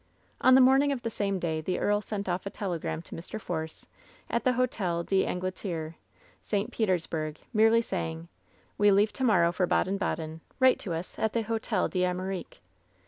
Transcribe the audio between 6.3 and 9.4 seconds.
St. Petersburg, merely saying: "We leave to